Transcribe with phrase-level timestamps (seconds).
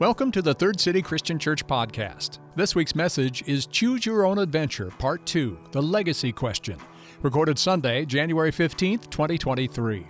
[0.00, 2.40] Welcome to the Third City Christian Church podcast.
[2.56, 6.78] This week's message is Choose Your Own Adventure, Part 2 The Legacy Question.
[7.22, 10.04] Recorded Sunday, January 15th, 2023.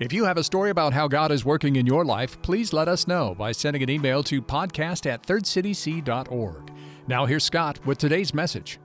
[0.00, 2.88] If you have a story about how God is working in your life, please let
[2.88, 6.72] us know by sending an email to podcast at thirdcityc.org.
[7.06, 8.80] Now, here's Scott with today's message.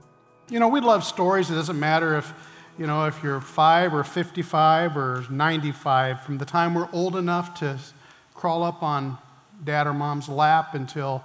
[0.48, 1.50] You know, we love stories.
[1.50, 2.32] It doesn't matter if,
[2.78, 6.20] you know, if you're 5 or 55 or 95.
[6.22, 7.80] From the time we're old enough to
[8.34, 9.18] crawl up on
[9.62, 11.24] dad or mom's lap until,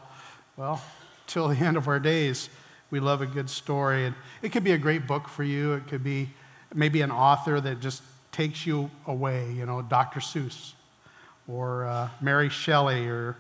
[0.58, 0.82] well,
[1.28, 2.50] till the end of our days,
[2.92, 4.05] we love a good story.
[4.05, 5.74] And it could be a great book for you.
[5.74, 6.30] It could be
[6.74, 10.20] maybe an author that just takes you away, you know, Dr.
[10.20, 10.74] Seuss
[11.48, 13.36] or uh, Mary Shelley or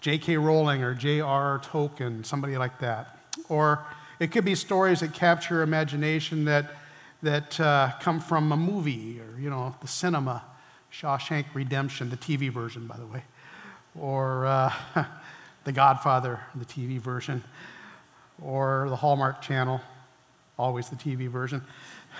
[0.00, 0.36] J.K.
[0.36, 1.58] Rowling or J.R.R.
[1.58, 3.18] Tolkien, somebody like that.
[3.48, 3.84] Or
[4.20, 6.70] it could be stories that capture imagination that,
[7.22, 10.44] that uh, come from a movie or, you know, the cinema,
[10.92, 13.24] Shawshank Redemption, the TV version, by the way,
[14.00, 14.72] or uh,
[15.64, 17.44] The Godfather, the TV version,
[18.42, 19.82] or the Hallmark Channel,
[20.58, 21.62] always the TV version.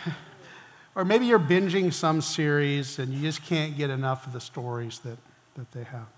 [0.95, 4.99] or maybe you're binging some series and you just can't get enough of the stories
[4.99, 5.17] that,
[5.55, 6.09] that they have.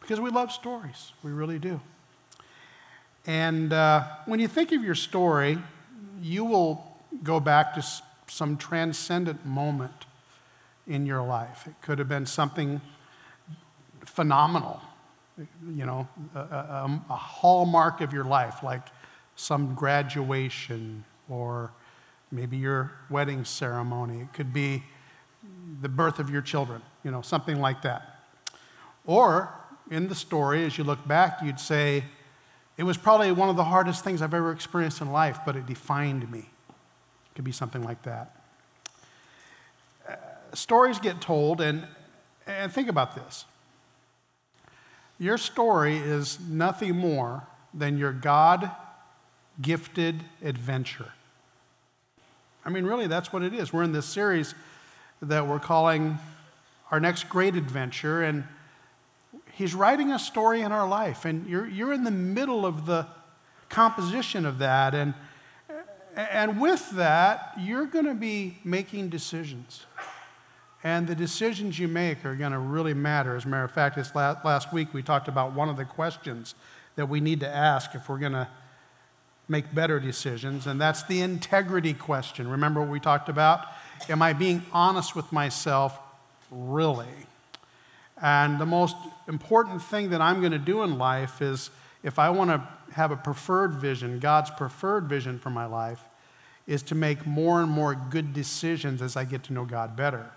[0.00, 1.78] Because we love stories, we really do.
[3.26, 5.58] And uh, when you think of your story,
[6.22, 7.84] you will go back to
[8.28, 10.06] some transcendent moment
[10.86, 11.66] in your life.
[11.66, 12.80] It could have been something
[14.06, 14.80] phenomenal,
[15.74, 18.82] you know, a, a, a hallmark of your life, like
[19.36, 21.72] some graduation or
[22.30, 24.20] maybe your wedding ceremony.
[24.20, 24.82] It could be
[25.80, 28.20] the birth of your children, you know, something like that.
[29.04, 29.52] Or
[29.90, 32.04] in the story, as you look back, you'd say,
[32.76, 35.66] it was probably one of the hardest things I've ever experienced in life, but it
[35.66, 36.38] defined me.
[36.38, 38.34] It could be something like that.
[40.08, 40.14] Uh,
[40.54, 41.86] stories get told, and,
[42.46, 43.44] and think about this.
[45.18, 48.70] Your story is nothing more than your God
[49.60, 51.12] gifted adventure.
[52.64, 53.72] I mean, really, that's what it is.
[53.72, 54.54] We're in this series
[55.20, 56.18] that we're calling
[56.90, 58.44] Our Next Great Adventure, and
[59.52, 63.06] He's writing a story in our life, and you're, you're in the middle of the
[63.68, 64.94] composition of that.
[64.94, 65.14] And,
[66.16, 69.86] and with that, you're going to be making decisions.
[70.84, 73.36] And the decisions you make are going to really matter.
[73.36, 75.84] As a matter of fact, this last, last week we talked about one of the
[75.84, 76.54] questions
[76.96, 78.48] that we need to ask if we're going to
[79.48, 82.48] make better decisions, and that's the integrity question.
[82.48, 83.66] Remember what we talked about?
[84.08, 85.98] Am I being honest with myself,
[86.50, 87.26] really?
[88.20, 88.96] And the most
[89.28, 91.70] important thing that I'm going to do in life is
[92.02, 96.00] if I want to have a preferred vision, God's preferred vision for my life,
[96.66, 100.30] is to make more and more good decisions as I get to know God better.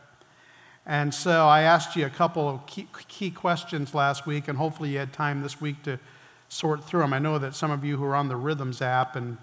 [0.86, 4.92] And so I asked you a couple of key, key questions last week, and hopefully
[4.92, 6.00] you had time this week to
[6.48, 7.14] sort through them.
[7.14, 9.38] I know that some of you who are on the Rhythms app and,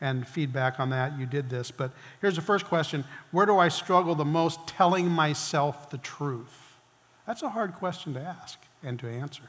[0.00, 1.70] and feedback on that, you did this.
[1.70, 6.78] But here's the first question Where do I struggle the most telling myself the truth?
[7.26, 9.42] That's a hard question to ask and to answer.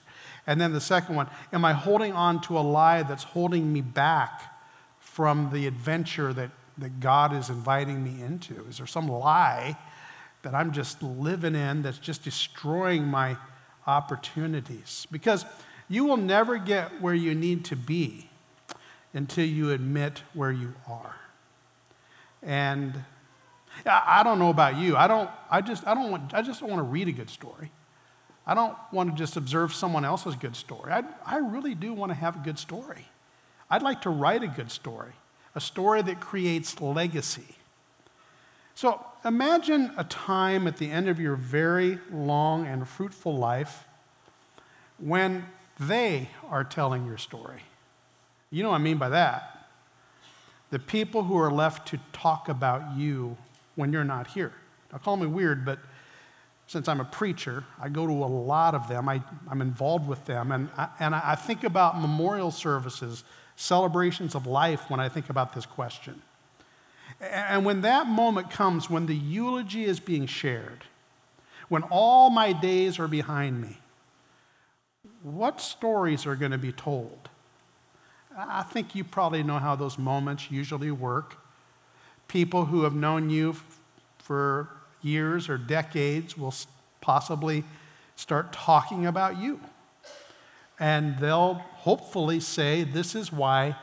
[0.46, 3.80] And then the second one Am I holding on to a lie that's holding me
[3.80, 4.54] back
[5.00, 8.66] from the adventure that, that God is inviting me into?
[8.68, 9.78] Is there some lie
[10.44, 13.38] that I'm just living in that's just destroying my
[13.86, 15.08] opportunities?
[15.12, 15.46] Because
[15.90, 18.30] you will never get where you need to be
[19.14, 21.16] until you admit where you are.
[22.44, 23.04] And
[23.86, 24.96] I don't know about you.
[24.96, 27.30] I don't, I just, I don't want, I just don't want to read a good
[27.30, 27.72] story.
[28.46, 30.92] I don't want to just observe someone else's good story.
[30.92, 33.06] I, I really do want to have a good story.
[33.70, 35.12] I'd like to write a good story,
[35.54, 37.56] a story that creates legacy.
[38.74, 43.86] So imagine a time at the end of your very long and fruitful life
[44.98, 45.46] when
[45.80, 47.64] they are telling your story.
[48.50, 49.70] You know what I mean by that?
[50.70, 53.38] The people who are left to talk about you
[53.76, 54.54] when you're not here.
[54.92, 55.80] Now, call me weird, but
[56.68, 59.08] since I'm a preacher, I go to a lot of them.
[59.08, 60.52] I, am involved with them.
[60.52, 63.24] And I, and I think about memorial services,
[63.56, 66.22] celebrations of life when I think about this question.
[67.20, 70.84] And when that moment comes, when the eulogy is being shared,
[71.68, 73.78] when all my days are behind me,
[75.24, 77.30] what stories are going to be told?
[78.38, 81.38] I think you probably know how those moments usually work
[82.28, 83.56] people who have known you
[84.20, 84.70] for
[85.02, 86.54] years or decades will
[87.02, 87.64] possibly
[88.16, 89.60] start talking about you.
[90.80, 93.76] And they'll hopefully say, This is why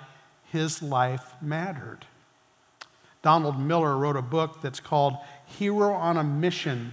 [0.53, 2.07] his life mattered.
[3.25, 5.17] Donald Miller wrote a book that's called
[5.47, 6.93] Hero on a Mission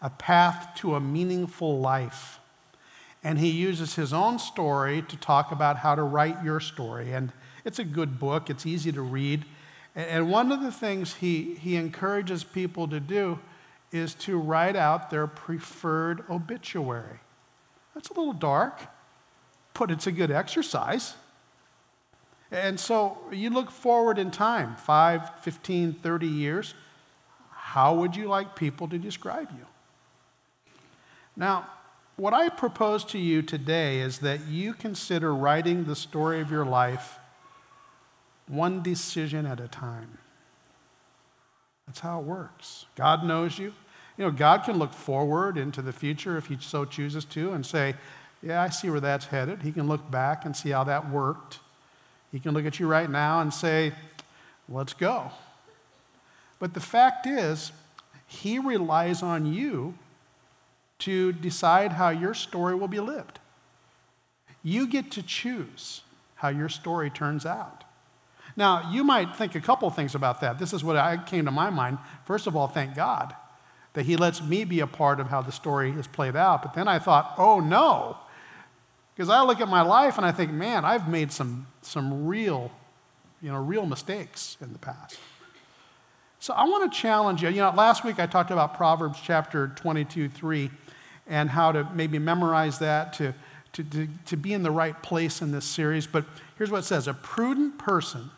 [0.00, 2.40] A Path to a Meaningful Life.
[3.22, 7.12] and he uses his own story to talk about how to write your story.
[7.12, 7.32] And
[7.64, 9.44] it's a good book, it's easy to read.
[9.94, 13.38] And one of the things he, he encourages people to do
[13.92, 17.18] is to write out their preferred obituary.
[17.94, 18.80] That's a little dark,
[19.74, 21.14] but it's a good exercise.
[22.50, 26.74] And so you look forward in time 5, 15, 30 years.
[27.50, 29.66] How would you like people to describe you?
[31.36, 31.68] Now,
[32.16, 36.66] what I propose to you today is that you consider writing the story of your
[36.66, 37.18] life
[38.46, 40.18] one decision at a time.
[41.86, 42.86] That's how it works.
[42.96, 43.72] God knows you.
[44.18, 47.64] You know, God can look forward into the future if He so chooses to and
[47.64, 47.94] say,
[48.42, 49.62] Yeah, I see where that's headed.
[49.62, 51.60] He can look back and see how that worked.
[52.32, 53.92] He can look at you right now and say,
[54.68, 55.32] Let's go.
[56.60, 57.72] But the fact is,
[58.26, 59.94] He relies on you
[61.00, 63.40] to decide how your story will be lived.
[64.62, 66.02] You get to choose
[66.36, 67.84] how your story turns out.
[68.56, 70.58] Now, you might think a couple things about that.
[70.58, 71.98] This is what I came to my mind.
[72.24, 73.34] First of all, thank God
[73.94, 76.62] that He lets me be a part of how the story is played out.
[76.62, 78.18] But then I thought, oh no.
[79.20, 82.70] Because I look at my life and I think, man, I've made some, some real,
[83.42, 85.18] you know, real mistakes in the past.
[86.38, 87.50] So I want to challenge you.
[87.50, 90.70] You know, last week I talked about Proverbs chapter 22, 3
[91.26, 93.34] and how to maybe memorize that to,
[93.74, 96.06] to, to, to be in the right place in this series.
[96.06, 96.24] But
[96.56, 98.30] here's what it says A prudent person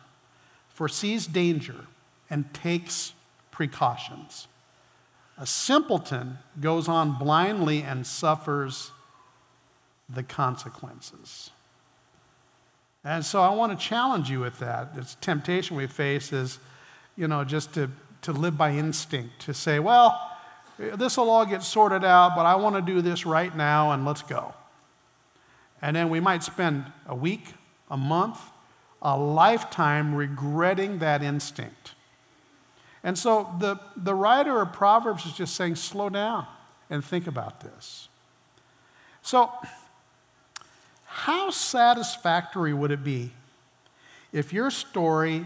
[0.67, 1.85] foresees danger
[2.29, 3.13] and takes
[3.51, 4.49] precautions.
[5.37, 8.91] A simpleton goes on blindly and suffers
[10.13, 11.51] the consequences.
[13.03, 14.95] And so I want to challenge you with that.
[14.95, 16.59] This temptation we face is,
[17.17, 17.89] you know, just to,
[18.21, 20.31] to live by instinct, to say, well,
[20.77, 24.05] this will all get sorted out, but I want to do this right now and
[24.05, 24.53] let's go.
[25.81, 27.53] And then we might spend a week,
[27.91, 28.39] a month,
[29.01, 31.91] a lifetime regretting that instinct.
[33.03, 36.47] And so the, the writer of Proverbs is just saying, slow down
[36.89, 38.07] and think about this.
[39.21, 39.51] So,
[41.15, 43.31] how satisfactory would it be
[44.31, 45.45] if your story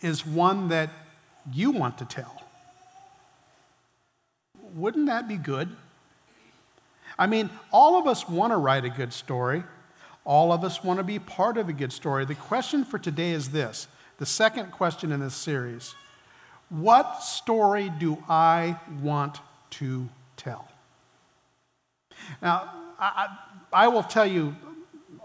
[0.00, 0.90] is one that
[1.52, 2.42] you want to tell?
[4.74, 5.68] wouldn't that be good?
[7.18, 9.64] I mean, all of us want to write a good story.
[10.24, 12.24] All of us want to be part of a good story.
[12.24, 15.94] The question for today is this the second question in this series
[16.68, 19.38] What story do I want
[19.70, 20.68] to tell?
[22.40, 23.36] Now, I,
[23.72, 24.54] I, will tell you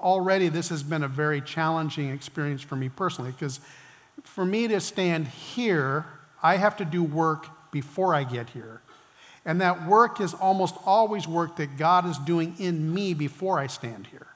[0.02, 3.60] already, this has been a very challenging experience for me personally because
[4.24, 6.06] for me to stand here,
[6.42, 8.82] I have to do work before I get here.
[9.46, 13.68] And that work is almost always work that God is doing in me before I
[13.68, 14.28] stand here.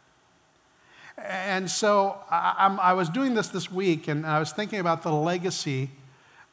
[1.17, 5.11] And so I, I, was doing this this week, and I was thinking about the
[5.11, 5.89] legacy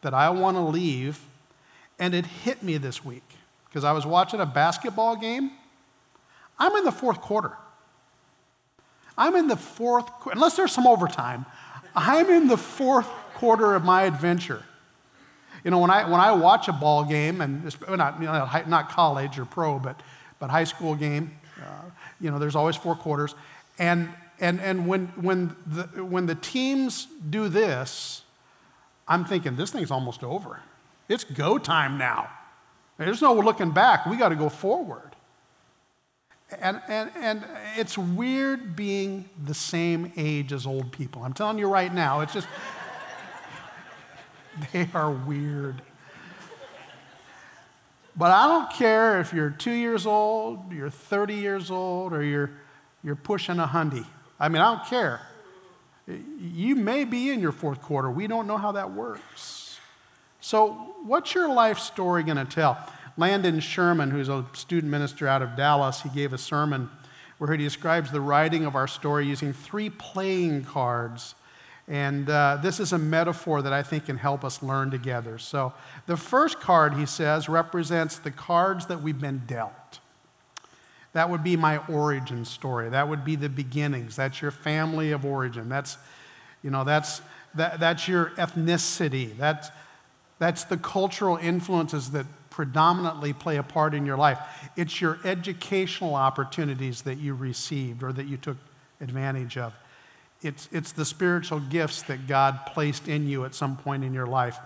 [0.03, 1.21] that I want to leave,
[1.99, 3.25] and it hit me this week
[3.67, 5.53] because I was watching a basketball game.
[6.59, 7.53] I'm in the fourth quarter.
[9.19, 11.45] I'm in the fourth, unless there's some overtime,
[11.95, 14.63] I'm in the fourth quarter of my adventure.
[15.65, 18.91] You know, when I, when I watch a ball game, and not, you know, not
[18.91, 20.01] college or pro, but,
[20.39, 23.35] but high school game, uh, you know, there's always four quarters.
[23.79, 28.23] And, and, and when, when, the, when the teams do this,
[29.09, 30.61] I'm thinking, this thing's almost over.
[31.09, 32.31] It's go time now.
[32.99, 34.07] There's no looking back.
[34.07, 35.17] We got to go forward.
[36.61, 37.45] And, and, and
[37.77, 41.23] it's weird being the same age as old people.
[41.23, 42.49] I'm telling you right now, it's just,
[44.73, 45.83] They are weird.
[48.17, 52.51] But I don't care if you're two years old, you're 30 years old, or you're,
[53.05, 54.05] you're pushing a hundy.
[54.41, 55.21] I mean, I don't care.
[56.07, 58.11] You may be in your fourth quarter.
[58.11, 59.79] We don't know how that works.
[60.41, 62.79] So, what's your life story going to tell?
[63.19, 66.89] Landon Sherman, who's a student minister out of Dallas, he gave a sermon
[67.37, 71.35] where he describes the writing of our story using three playing cards
[71.89, 75.39] and uh, this is a metaphor that I think can help us learn together.
[75.39, 75.73] So,
[76.07, 80.01] the first card, he says, represents the cards that we've been dealt.
[81.15, 82.91] That would be my origin story.
[82.91, 84.17] That would be the beginnings.
[84.17, 85.71] That's your family of origin.
[85.71, 85.97] That's,
[86.63, 87.23] you know, that's,
[87.55, 89.35] that, that's your ethnicity.
[89.39, 89.71] That's,
[90.39, 92.27] that's the cultural influences that
[92.59, 94.37] predominantly play a part in your life.
[94.77, 98.57] It's your educational opportunities that you received or that you took
[99.01, 99.73] advantage of.
[100.43, 104.27] It's, it's the spiritual gifts that God placed in you at some point in your
[104.27, 104.59] life.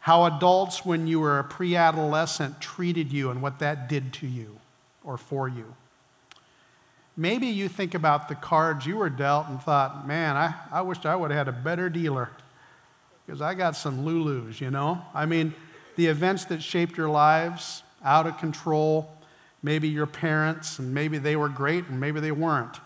[0.00, 4.26] How adults, when you were a pre adolescent, treated you and what that did to
[4.26, 4.58] you
[5.04, 5.74] or for you.
[7.14, 11.04] maybe you think about the cards you were dealt and thought, man, I, I wish
[11.04, 12.30] I would have had a better dealer
[13.26, 15.02] because I got some Lulus, you know?
[15.12, 15.52] I mean,
[15.98, 19.10] the events that shaped your lives, out of control,
[19.64, 22.76] maybe your parents, and maybe they were great and maybe they weren't.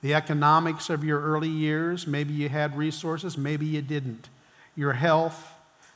[0.00, 4.30] The economics of your early years, maybe you had resources, maybe you didn't.
[4.74, 5.52] Your health,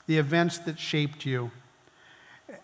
[0.07, 1.51] the events that shaped you.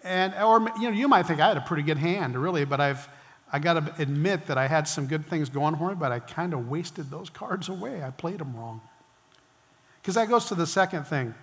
[0.04, 2.82] And, or, you know, you might think I had a pretty good hand, really, but
[2.82, 3.08] I've,
[3.50, 6.18] I got to admit that I had some good things going for me, but I
[6.18, 8.02] kind of wasted those cards away.
[8.02, 8.82] I played them wrong.
[10.02, 11.34] Because that goes to the second thing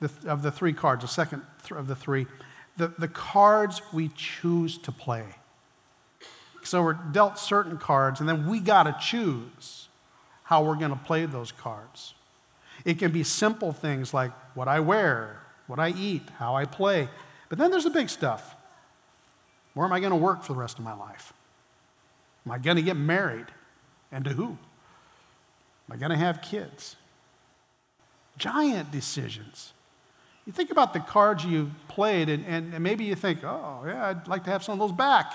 [0.00, 2.26] the, of the three cards, the second of the three.
[2.76, 5.24] The, the cards we choose to play.
[6.62, 9.88] So we're dealt certain cards, and then we got to choose
[10.44, 12.14] how we're going to play those cards.
[12.84, 17.08] It can be simple things like what I wear, what I eat, how I play.
[17.48, 18.54] But then there's the big stuff.
[19.74, 21.32] Where am I going to work for the rest of my life?
[22.46, 23.46] Am I going to get married?
[24.10, 24.46] And to who?
[25.88, 26.96] Am I going to have kids?
[28.38, 29.72] Giant decisions.
[30.48, 34.26] You think about the cards you played, and, and, maybe you think, oh, yeah, I'd
[34.26, 35.34] like to have some of those back.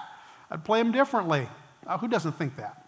[0.49, 1.47] I'd play them differently.
[1.85, 2.87] Uh, who doesn't think that?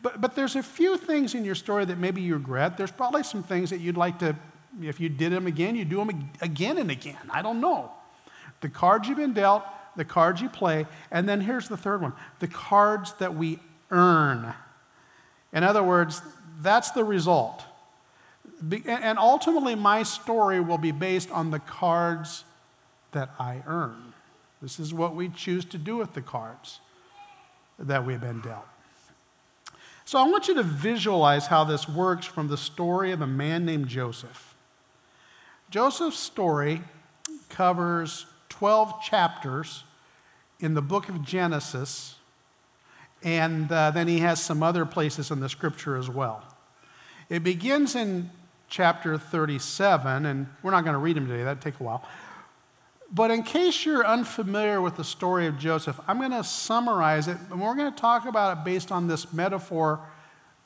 [0.00, 2.78] But, but there's a few things in your story that maybe you regret.
[2.78, 4.36] There's probably some things that you'd like to,
[4.80, 7.18] if you did them again, you'd do them again and again.
[7.28, 7.92] I don't know.
[8.62, 9.64] The cards you've been dealt,
[9.96, 13.58] the cards you play, and then here's the third one the cards that we
[13.90, 14.54] earn.
[15.52, 16.22] In other words,
[16.62, 17.64] that's the result.
[18.60, 22.44] And ultimately, my story will be based on the cards
[23.12, 24.12] that I earn.
[24.60, 26.80] This is what we choose to do with the cards
[27.78, 28.66] that we've been dealt.
[30.04, 33.64] So I want you to visualize how this works from the story of a man
[33.64, 34.54] named Joseph.
[35.70, 36.80] Joseph's story
[37.50, 39.84] covers 12 chapters
[40.60, 42.16] in the book of Genesis,
[43.22, 46.42] and uh, then he has some other places in the scripture as well.
[47.28, 48.30] It begins in
[48.68, 52.04] chapter 37, and we're not going to read them today, that'd take a while.
[53.10, 57.38] But in case you're unfamiliar with the story of Joseph, I'm going to summarize it,
[57.50, 60.00] and we're going to talk about it based on this metaphor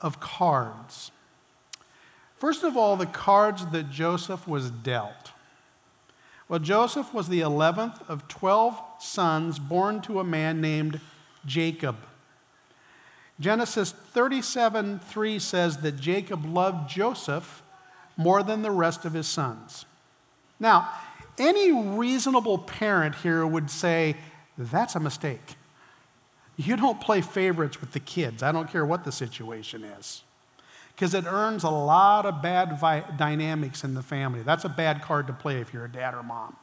[0.01, 1.13] of cards.
[2.37, 5.31] First of all, the cards that Joseph was dealt.
[6.49, 11.01] Well, Joseph was the 11th of 12 sons born to a man named
[11.47, 11.97] Jacob.
[13.39, 17.62] Genesis 37 3 says that Jacob loved Joseph
[18.17, 19.85] more than the rest of his sons.
[20.61, 20.89] Now,
[21.39, 24.17] any reasonable parent here would say,
[24.59, 25.57] that's a mistake.
[26.57, 28.43] You don't play favorites with the kids.
[28.43, 30.23] I don't care what the situation is.
[30.95, 34.43] Because it earns a lot of bad vi- dynamics in the family.
[34.43, 36.57] That's a bad card to play if you're a dad or mom.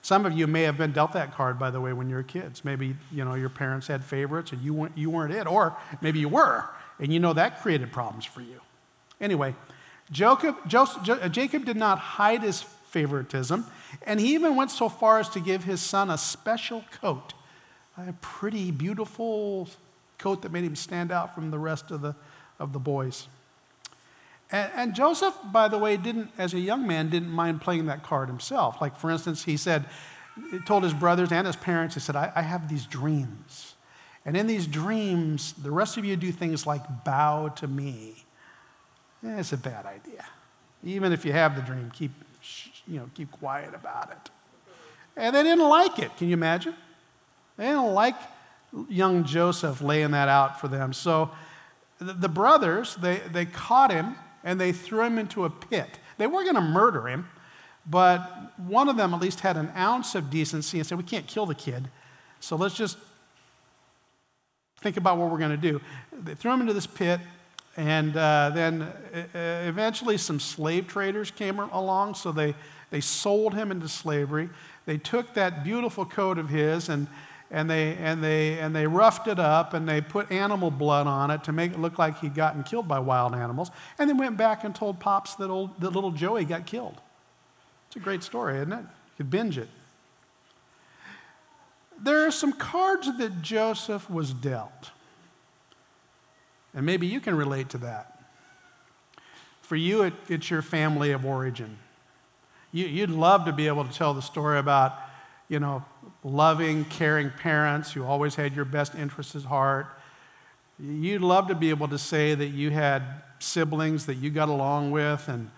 [0.00, 2.22] Some of you may have been dealt that card, by the way, when you were
[2.22, 2.64] kids.
[2.64, 6.20] Maybe you know your parents had favorites and you weren't, you weren't it, or maybe
[6.20, 6.64] you were,
[7.00, 8.60] and you know that created problems for you.
[9.20, 9.56] Anyway,
[10.10, 13.66] Jacob, Joseph, uh, Jacob did not hide his favoritism.
[14.02, 17.34] And he even went so far as to give his son a special coat,
[17.96, 19.68] a pretty, beautiful
[20.18, 22.14] coat that made him stand out from the rest of the,
[22.58, 23.28] of the boys.
[24.50, 28.02] And, and, Joseph, by the way, didn't, as a young man, didn't mind playing that
[28.02, 28.80] card himself.
[28.80, 29.86] Like, for instance, he said,
[30.50, 33.74] he told his brothers and his parents, he said, I, I have these dreams.
[34.24, 38.25] And in these dreams, the rest of you do things like bow to me.
[39.24, 40.24] Eh, it's a bad idea.
[40.84, 42.12] Even if you have the dream, keep
[42.86, 44.30] you know, keep quiet about it.
[45.16, 46.16] And they didn't like it.
[46.16, 46.74] Can you imagine?
[47.56, 48.16] They didn't like
[48.88, 50.92] young Joseph laying that out for them.
[50.92, 51.30] So
[51.98, 55.98] the, the brothers, they, they caught him and they threw him into a pit.
[56.18, 57.28] They weren't going to murder him,
[57.88, 61.26] but one of them at least had an ounce of decency and said, We can't
[61.26, 61.88] kill the kid.
[62.40, 62.98] So let's just
[64.80, 65.80] think about what we're going to do.
[66.12, 67.20] They threw him into this pit.
[67.76, 68.90] And uh, then
[69.34, 72.54] eventually some slave traders came along, so they,
[72.90, 74.48] they sold him into slavery.
[74.86, 77.06] They took that beautiful coat of his and,
[77.50, 81.30] and, they, and, they, and they roughed it up and they put animal blood on
[81.30, 83.70] it to make it look like he'd gotten killed by wild animals.
[83.98, 87.00] And they went back and told Pops that, old, that little Joey got killed.
[87.88, 88.80] It's a great story, isn't it?
[88.80, 89.68] You could binge it.
[92.00, 94.90] There are some cards that Joseph was dealt.
[96.76, 98.20] And maybe you can relate to that.
[99.62, 101.78] For you, it, it's your family of origin.
[102.70, 104.94] You, you'd love to be able to tell the story about,
[105.48, 105.84] you know,
[106.22, 109.86] loving, caring parents who always had your best interests at heart.
[110.78, 113.02] You'd love to be able to say that you had
[113.38, 115.50] siblings that you got along with and,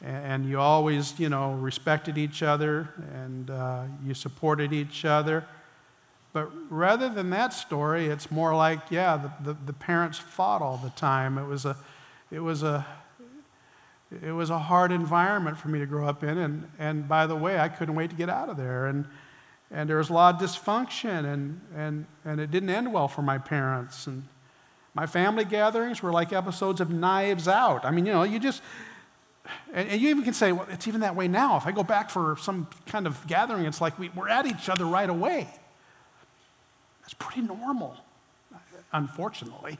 [0.00, 5.44] and you always, you know, respected each other and uh, you supported each other.
[6.32, 10.78] But rather than that story, it's more like, yeah, the, the, the parents fought all
[10.78, 11.36] the time.
[11.36, 11.76] It was a,
[12.30, 12.86] it was a,
[14.22, 16.38] it was a hard environment for me to grow up in.
[16.38, 18.86] And, and by the way, I couldn't wait to get out of there.
[18.86, 19.06] And,
[19.70, 23.22] and there was a lot of dysfunction, and, and, and it didn't end well for
[23.22, 24.06] my parents.
[24.06, 24.24] And
[24.94, 27.84] my family gatherings were like episodes of Knives Out.
[27.84, 28.62] I mean, you know, you just,
[29.72, 31.56] and, and you even can say, well, it's even that way now.
[31.56, 34.68] If I go back for some kind of gathering, it's like we, we're at each
[34.68, 35.48] other right away.
[37.02, 37.96] That's pretty normal,
[38.92, 39.78] unfortunately.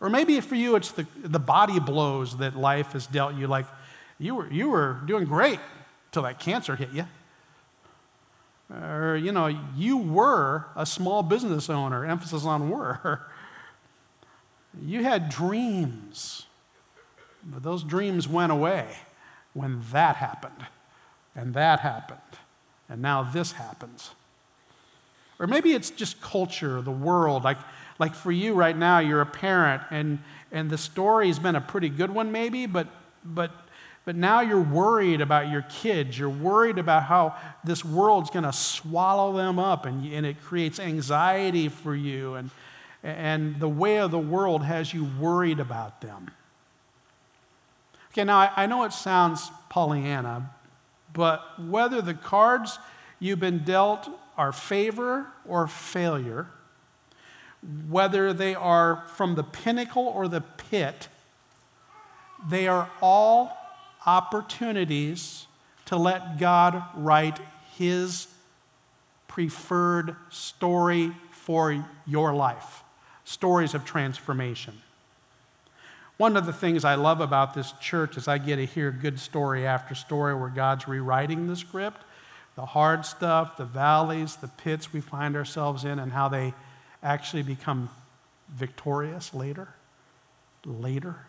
[0.00, 3.46] Or maybe for you, it's the, the body blows that life has dealt you.
[3.46, 3.66] Like
[4.18, 5.60] you were, you were doing great
[6.12, 7.06] till that cancer hit you.
[8.70, 13.26] Or, you know, you were a small business owner, emphasis on were.
[14.84, 16.46] You had dreams,
[17.44, 18.88] but those dreams went away
[19.54, 20.66] when that happened,
[21.34, 22.20] and that happened,
[22.88, 24.10] and now this happens.
[25.38, 27.44] Or maybe it's just culture, the world.
[27.44, 27.58] Like,
[27.98, 30.18] like for you right now, you're a parent, and,
[30.52, 32.88] and the story's been a pretty good one, maybe, but,
[33.24, 33.50] but,
[34.04, 36.18] but now you're worried about your kids.
[36.18, 40.78] You're worried about how this world's going to swallow them up, and, and it creates
[40.78, 42.50] anxiety for you, and,
[43.02, 46.30] and the way of the world has you worried about them.
[48.12, 50.50] Okay, now I, I know it sounds Pollyanna,
[51.12, 52.78] but whether the cards
[53.20, 56.48] you've been dealt are favor or failure,
[57.88, 61.08] whether they are from the pinnacle or the pit,
[62.48, 63.56] they are all
[64.04, 65.46] opportunities
[65.86, 67.40] to let God write
[67.76, 68.28] His
[69.28, 72.82] preferred story for your life
[73.24, 74.72] stories of transformation.
[76.16, 79.18] One of the things I love about this church is I get to hear good
[79.18, 82.02] story after story where God's rewriting the script
[82.56, 86.54] the hard stuff, the valleys, the pits we find ourselves in, and how they
[87.02, 87.90] actually become
[88.48, 89.68] victorious later.
[90.64, 91.26] Later.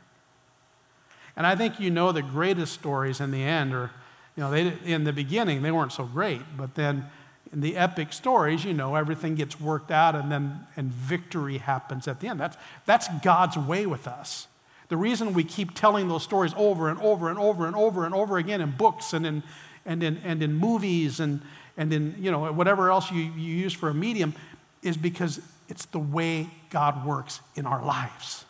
[1.35, 3.91] And I think you know the greatest stories in the end are,
[4.35, 7.05] you know, they, in the beginning they weren't so great, but then
[7.53, 12.07] in the epic stories, you know, everything gets worked out and then and victory happens
[12.07, 12.39] at the end.
[12.39, 14.47] That's, that's God's way with us.
[14.89, 18.15] The reason we keep telling those stories over and over and over and over and
[18.15, 19.43] over again in books and in
[19.87, 21.41] and in, and in movies and,
[21.77, 24.35] and in you know, whatever else you, you use for a medium
[24.83, 28.45] is because it's the way God works in our lives.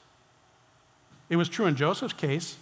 [1.30, 2.58] It was true in Joseph's case.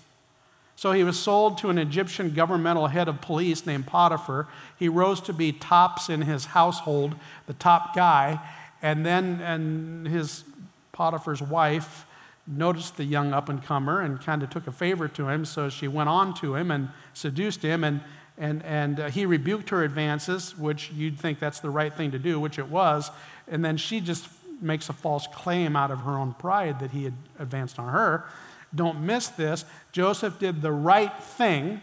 [0.75, 4.47] So he was sold to an Egyptian governmental head of police named Potiphar.
[4.77, 7.15] He rose to be tops in his household,
[7.47, 8.41] the top guy,
[8.81, 10.43] and then and his
[10.91, 12.05] Potiphar's wife
[12.45, 15.69] noticed the young up and comer and kind of took a favor to him, so
[15.69, 18.01] she went on to him and seduced him and
[18.37, 22.19] and, and uh, he rebuked her advances, which you'd think that's the right thing to
[22.19, 23.11] do, which it was.
[23.47, 24.27] And then she just
[24.61, 28.25] makes a false claim out of her own pride that he had advanced on her.
[28.73, 29.63] Don't miss this.
[29.91, 31.81] Joseph did the right thing,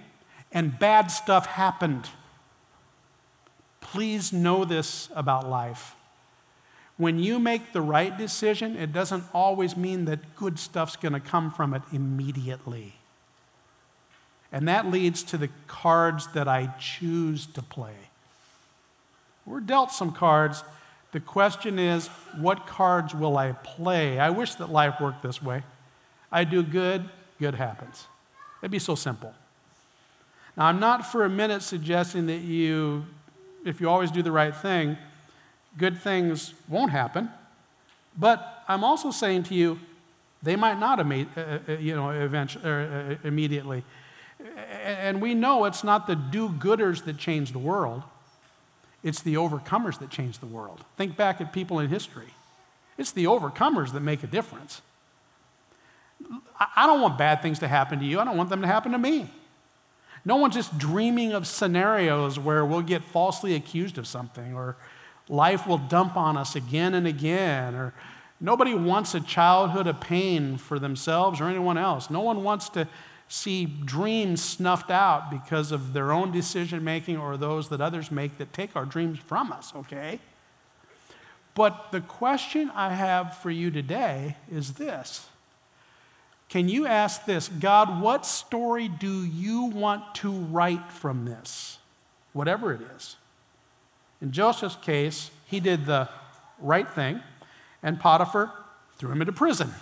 [0.52, 2.08] and bad stuff happened.
[3.80, 5.94] Please know this about life.
[6.98, 11.20] When you make the right decision, it doesn't always mean that good stuff's going to
[11.20, 12.94] come from it immediately.
[14.52, 17.94] And that leads to the cards that I choose to play.
[19.46, 20.62] We're dealt some cards.
[21.12, 24.18] The question is, what cards will I play?
[24.18, 25.62] I wish that life worked this way.
[26.30, 27.08] I do good,
[27.40, 28.06] good happens.
[28.60, 29.34] It'd be so simple.
[30.56, 33.06] Now, I'm not for a minute suggesting that you,
[33.64, 34.98] if you always do the right thing,
[35.78, 37.30] good things won't happen.
[38.18, 39.80] But I'm also saying to you,
[40.42, 43.84] they might not, uh, uh, you know, eventually, uh, immediately.
[45.00, 48.02] And we know it's not the do gooders that change the world,
[49.02, 50.85] it's the overcomers that change the world.
[50.96, 52.35] Think back at people in history.
[52.96, 54.83] It's the overcomers that make a difference.
[56.76, 58.92] I don't want bad things to happen to you, I don't want them to happen
[58.92, 59.31] to me.
[60.24, 64.76] No one's just dreaming of scenarios where we'll get falsely accused of something or
[65.28, 67.92] life will dump on us again and again or
[68.40, 72.09] nobody wants a childhood of pain for themselves or anyone else.
[72.09, 72.87] No one wants to
[73.33, 78.37] see dreams snuffed out because of their own decision making or those that others make
[78.37, 80.21] that take our dreams from us, okay?
[81.55, 85.29] But the question I have for you today is this
[86.51, 91.79] Can you ask this God, what story do you want to write from this?
[92.35, 93.16] Whatever it is.
[94.21, 96.11] In Joseph's case, he did the
[96.59, 97.23] right thing,
[97.83, 98.53] and Potiphar
[98.99, 99.73] threw him into prison.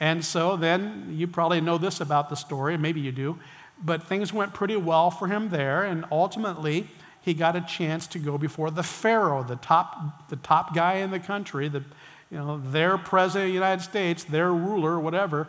[0.00, 3.38] And so then you probably know this about the story, maybe you do,
[3.82, 6.88] but things went pretty well for him there, and ultimately
[7.22, 11.10] he got a chance to go before the Pharaoh, the top, the top guy in
[11.10, 11.84] the country, the,
[12.30, 15.48] you know, their president of the United States, their ruler, whatever.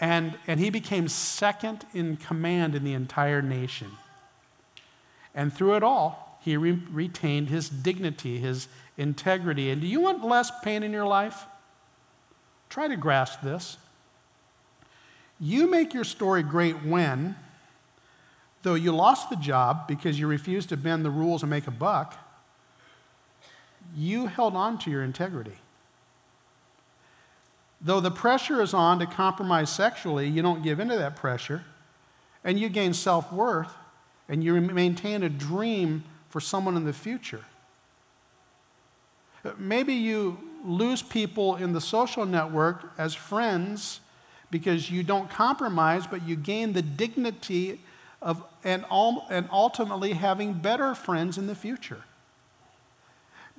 [0.00, 3.92] And, and he became second in command in the entire nation.
[5.34, 9.70] And through it all, he re- retained his dignity, his integrity.
[9.70, 11.44] And do you want less pain in your life?
[12.68, 13.76] Try to grasp this.
[15.38, 17.36] You make your story great when,
[18.62, 21.70] though you lost the job because you refused to bend the rules and make a
[21.70, 22.16] buck,
[23.94, 25.58] you held on to your integrity.
[27.80, 31.64] Though the pressure is on to compromise sexually, you don't give in to that pressure,
[32.42, 33.72] and you gain self worth,
[34.28, 37.44] and you maintain a dream for someone in the future.
[39.58, 44.00] Maybe you lose people in the social network as friends
[44.50, 47.80] because you don't compromise, but you gain the dignity
[48.22, 48.84] of and,
[49.30, 52.02] and ultimately having better friends in the future.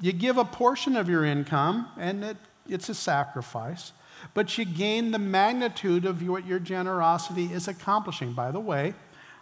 [0.02, 3.94] You give a portion of your income, and it, it's a sacrifice,
[4.34, 8.34] but you gain the magnitude of what your generosity is accomplishing.
[8.34, 8.94] By the way,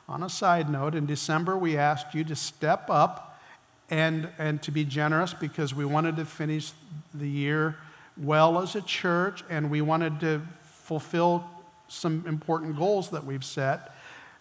[0.08, 3.24] on a side note, in December we asked you to step up
[3.89, 6.71] and, and to be generous because we wanted to finish
[7.13, 7.78] the year
[8.17, 11.50] well as a church and we wanted to fulfill
[11.88, 13.95] some important goals that we've set.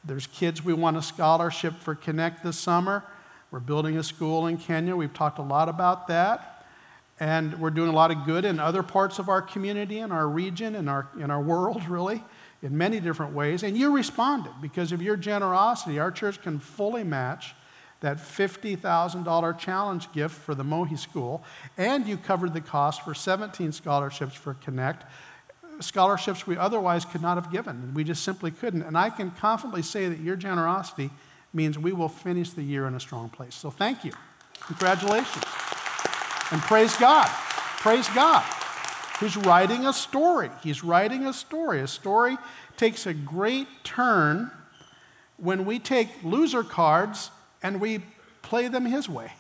[0.05, 3.05] There's kids we want a scholarship for Connect this summer.
[3.51, 4.97] We're building a school in Kenya.
[4.97, 6.67] We've talked a lot about that.
[7.21, 10.29] And we're doing a lot of good in other parts of our community, in our
[10.29, 12.23] region, in our, in our world, really,
[12.63, 13.63] in many different ways.
[13.63, 15.99] And you responded because of your generosity.
[15.99, 17.55] Our church can fully match
[18.05, 21.43] that $50,000 challenge gift for the Mohi School,
[21.79, 25.07] and you covered the cost for 17 scholarships for Connect,
[25.81, 27.95] scholarships we otherwise could not have given.
[27.95, 28.83] We just simply couldn't.
[28.83, 31.09] And I can confidently say that your generosity
[31.55, 33.55] means we will finish the year in a strong place.
[33.55, 34.13] So thank you.
[34.61, 35.43] Congratulations.
[36.51, 37.29] And praise God.
[37.81, 38.45] Praise God.
[39.19, 40.51] He's writing a story.
[40.63, 41.81] He's writing a story.
[41.81, 42.37] A story
[42.77, 44.51] takes a great turn
[45.39, 47.31] when we take loser cards
[47.65, 48.03] and we
[48.43, 49.33] play them his way.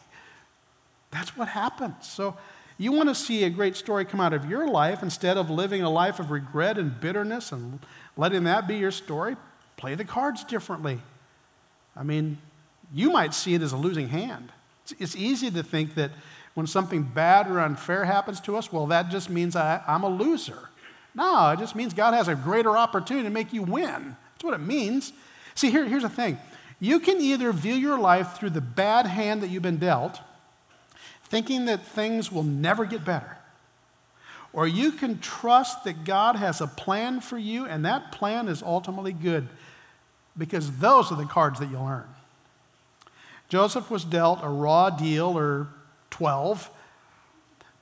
[1.13, 2.09] That's what happens.
[2.09, 2.37] So,
[2.77, 5.83] you want to see a great story come out of your life instead of living
[5.83, 7.79] a life of regret and bitterness and
[8.17, 9.37] letting that be your story?
[9.77, 11.01] Play the cards differently.
[11.95, 12.39] I mean,
[12.93, 14.51] you might see it as a losing hand.
[14.99, 16.11] It's easy to think that
[16.55, 20.09] when something bad or unfair happens to us, well, that just means I, am a
[20.09, 20.69] loser.
[21.15, 24.17] No, it just means God has a greater opportunity to make you win.
[24.35, 25.13] That's what it means.
[25.55, 26.39] See, here, here's the thing
[26.81, 30.21] you can either view your life through the bad hand that you've been dealt,
[31.25, 33.39] thinking that things will never get better.
[34.53, 38.63] Or you can trust that God has a plan for you, and that plan is
[38.63, 39.49] ultimately good
[40.37, 42.09] because those are the cards that you'll earn.
[43.49, 45.69] Joseph was dealt a raw deal or
[46.11, 46.71] 12,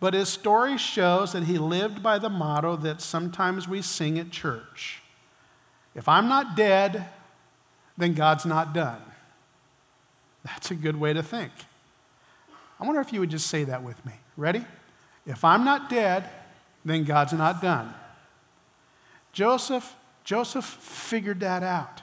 [0.00, 4.30] but his story shows that he lived by the motto that sometimes we sing at
[4.30, 5.02] church
[5.94, 7.08] If I'm not dead,
[7.96, 9.00] then God's not done.
[10.44, 11.52] That's a good way to think.
[12.80, 14.12] I wonder if you would just say that with me.
[14.36, 14.64] Ready?
[15.26, 16.28] If I'm not dead,
[16.84, 17.94] then God's not done.
[19.32, 22.02] Joseph, Joseph figured that out.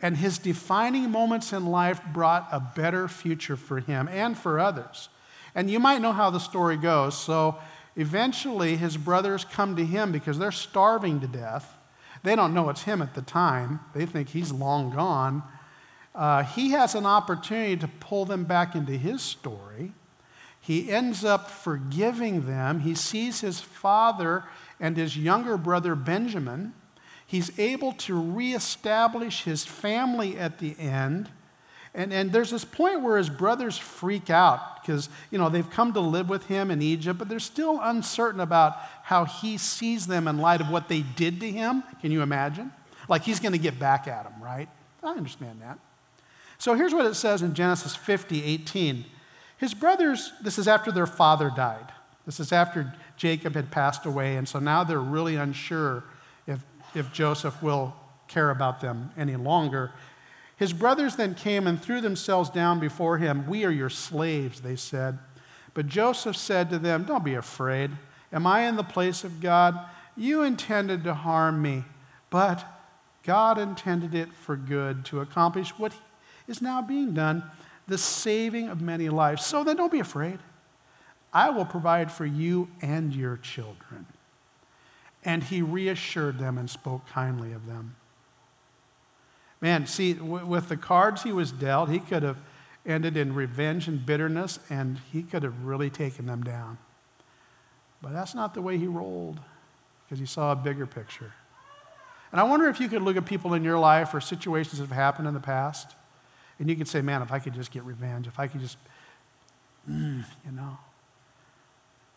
[0.00, 5.08] And his defining moments in life brought a better future for him and for others.
[5.54, 7.16] And you might know how the story goes.
[7.16, 7.56] So
[7.96, 11.76] eventually, his brothers come to him because they're starving to death.
[12.24, 15.44] They don't know it's him at the time, they think he's long gone.
[16.14, 19.92] Uh, he has an opportunity to pull them back into his story.
[20.60, 22.80] He ends up forgiving them.
[22.80, 24.44] He sees his father
[24.80, 26.72] and his younger brother Benjamin.
[27.26, 31.30] He's able to reestablish his family at the end.
[31.94, 35.92] And, and there's this point where his brothers freak out because, you know, they've come
[35.92, 40.26] to live with him in Egypt, but they're still uncertain about how he sees them
[40.26, 41.84] in light of what they did to him.
[42.00, 42.72] Can you imagine?
[43.08, 44.68] Like he's going to get back at them, right?
[45.04, 45.78] I understand that.
[46.58, 49.04] So here's what it says in Genesis 50, 18.
[49.58, 51.92] His brothers, this is after their father died.
[52.26, 56.04] This is after Jacob had passed away, and so now they're really unsure
[56.46, 57.94] if, if Joseph will
[58.28, 59.92] care about them any longer.
[60.56, 63.46] His brothers then came and threw themselves down before him.
[63.46, 65.18] We are your slaves, they said.
[65.72, 67.90] But Joseph said to them, Don't be afraid.
[68.32, 69.78] Am I in the place of God?
[70.16, 71.84] You intended to harm me,
[72.30, 72.64] but
[73.24, 75.92] God intended it for good to accomplish what
[76.46, 77.42] is now being done,
[77.88, 79.44] the saving of many lives.
[79.44, 80.38] So then don't be afraid.
[81.32, 84.06] I will provide for you and your children.
[85.24, 87.96] And he reassured them and spoke kindly of them.
[89.64, 92.36] Man, see, w- with the cards he was dealt, he could have
[92.84, 96.76] ended in revenge and bitterness, and he could have really taken them down.
[98.02, 99.40] But that's not the way he rolled
[100.04, 101.32] because he saw a bigger picture.
[102.30, 104.88] And I wonder if you could look at people in your life or situations that
[104.88, 105.94] have happened in the past,
[106.58, 108.76] and you could say, man, if I could just get revenge, if I could just,
[109.90, 110.76] mm, you know.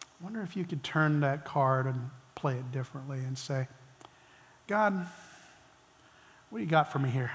[0.01, 3.69] I wonder if you could turn that card and play it differently and say,
[4.67, 5.07] God,
[6.49, 7.31] what do you got for me here?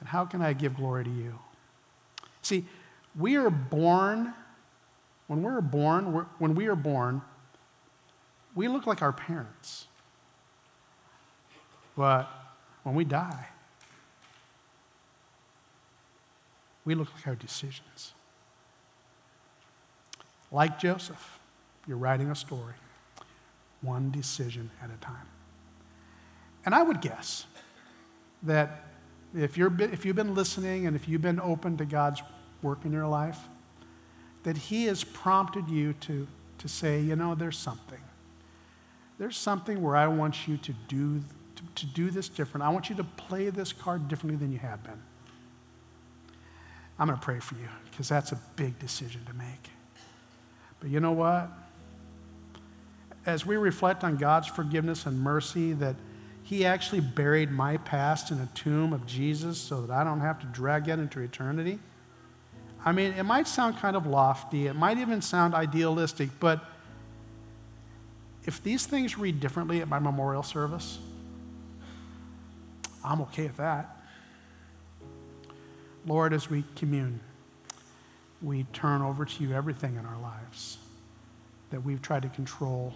[0.00, 1.38] And how can I give glory to you?
[2.42, 2.64] See,
[3.18, 4.34] we are born,
[5.28, 7.22] when we're born, we're, when we are born,
[8.54, 9.86] we look like our parents.
[11.96, 12.28] But
[12.82, 13.48] when we die,
[16.84, 18.12] we look like our decisions.
[20.52, 21.38] Like Joseph,
[21.86, 22.74] you're writing a story,
[23.80, 25.26] one decision at a time.
[26.64, 27.46] And I would guess
[28.42, 28.84] that
[29.34, 32.22] if, you're, if you've been listening and if you've been open to God's
[32.62, 33.38] work in your life,
[34.44, 36.26] that He has prompted you to,
[36.58, 38.00] to say, you know, there's something.
[39.18, 41.20] There's something where I want you to do,
[41.56, 42.64] to, to do this different.
[42.64, 45.02] I want you to play this card differently than you have been.
[46.98, 49.70] I'm going to pray for you because that's a big decision to make.
[50.80, 51.50] But you know what?
[53.26, 55.96] As we reflect on God's forgiveness and mercy, that
[56.44, 60.38] He actually buried my past in a tomb of Jesus so that I don't have
[60.40, 61.78] to drag that into eternity.
[62.84, 66.62] I mean, it might sound kind of lofty, it might even sound idealistic, but
[68.44, 70.98] if these things read differently at my memorial service,
[73.02, 73.96] I'm okay with that.
[76.06, 77.20] Lord, as we commune,
[78.42, 80.76] we turn over to you everything in our lives
[81.70, 82.92] that we've tried to control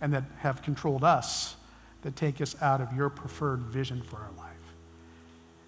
[0.00, 1.54] and that have controlled us,
[2.06, 4.52] that take us out of your preferred vision for our life.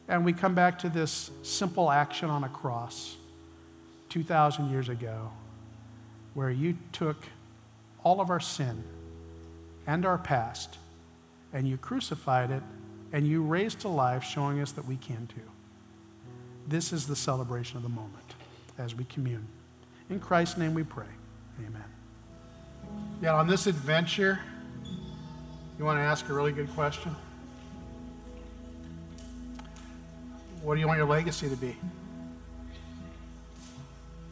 [0.07, 3.16] And we come back to this simple action on a cross
[4.11, 5.33] 2,000 years ago
[6.35, 7.16] where you took
[8.05, 8.85] all of our sin
[9.85, 10.79] and our past
[11.53, 12.62] and you crucified it
[13.12, 15.51] and you raised to life, showing us that we can too.
[16.68, 18.35] This is the celebration of the moment
[18.79, 19.48] as we commune.
[20.09, 21.11] In Christ's name we pray.
[21.59, 21.83] Amen.
[23.20, 24.38] Yeah, on this adventure,
[25.78, 27.14] you want to ask a really good question?
[30.62, 31.76] What do you want your legacy to be?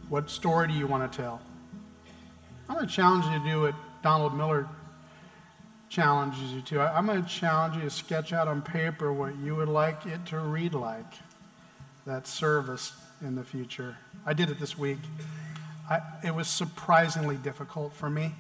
[0.09, 1.41] What story do you want to tell?
[2.69, 4.67] I'm going to challenge you to do what Donald Miller
[5.89, 6.81] challenges you to.
[6.81, 10.27] I'm going to challenge you to sketch out on paper what you would like it
[10.27, 11.07] to read like,
[12.07, 13.97] that service in the future.
[14.25, 14.99] I did it this week.
[15.89, 18.35] I, it was surprisingly difficult for me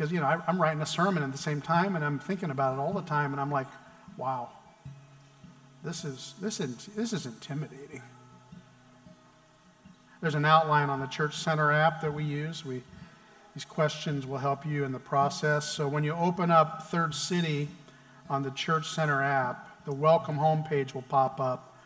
[0.00, 2.48] because, you know, I, I'm writing a sermon at the same time and I'm thinking
[2.48, 3.66] about it all the time and I'm like,
[4.16, 4.48] wow,
[5.84, 8.00] this is, this is, this is intimidating.
[10.22, 12.64] There's an outline on the Church Center app that we use.
[12.64, 12.80] We,
[13.54, 15.68] these questions will help you in the process.
[15.68, 17.68] So when you open up Third City
[18.30, 21.76] on the Church Center app, the welcome home page will pop up,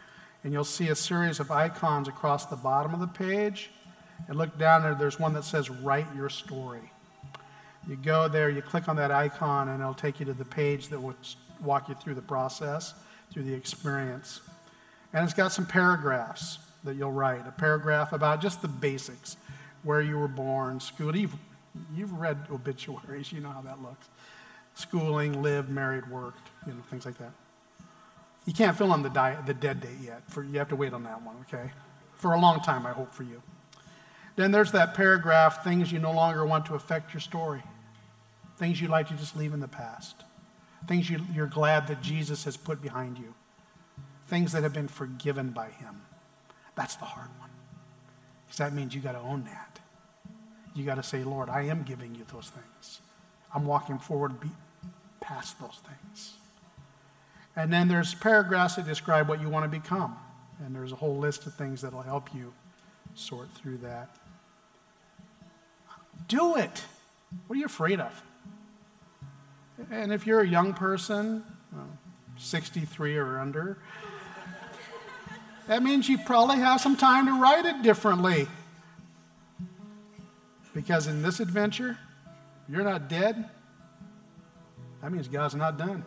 [0.44, 3.70] and you'll see a series of icons across the bottom of the page.
[4.29, 6.92] And look down there, there's one that says Write Your Story.
[7.88, 10.88] You go there, you click on that icon, and it'll take you to the page
[10.88, 11.14] that will
[11.62, 12.94] walk you through the process,
[13.32, 14.40] through the experience.
[15.12, 19.36] And it's got some paragraphs that you'll write, a paragraph about just the basics
[19.82, 21.14] where you were born, school.
[21.14, 21.34] You've,
[21.94, 24.06] you've read obituaries, you know how that looks.
[24.74, 27.32] Schooling, lived, married, worked, you know, things like that.
[28.46, 30.22] You can't fill in the, di- the dead date yet.
[30.28, 31.70] For, you have to wait on that one, okay?
[32.16, 33.42] For a long time, I hope for you.
[34.36, 37.62] Then there's that paragraph things you no longer want to affect your story,
[38.56, 40.24] things you'd like to just leave in the past,
[40.86, 43.34] things you, you're glad that Jesus has put behind you,
[44.26, 46.02] things that have been forgiven by Him.
[46.76, 47.50] That's the hard one.
[48.46, 49.80] Because that means you got to own that.
[50.74, 53.00] You got to say, Lord, I am giving you those things.
[53.54, 54.50] I'm walking forward be-
[55.20, 56.34] past those things.
[57.56, 60.16] And then there's paragraphs that describe what you want to become.
[60.64, 62.52] And there's a whole list of things that will help you
[63.14, 64.16] sort through that.
[66.26, 66.84] Do it.
[67.46, 68.22] What are you afraid of?
[69.90, 71.44] And if you're a young person,
[72.37, 73.78] 63 or under,
[75.66, 78.46] that means you probably have some time to write it differently.
[80.74, 81.98] Because in this adventure,
[82.68, 83.48] you're not dead.
[85.02, 86.04] That means God's not done.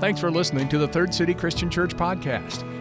[0.00, 2.75] Thanks for listening to the Third City Christian Church podcast.